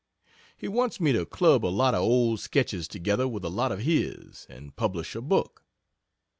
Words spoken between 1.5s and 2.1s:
a lot of